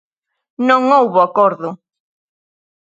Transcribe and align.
Non 0.67 0.81
houbo 0.97 1.19
acordo. 1.27 1.69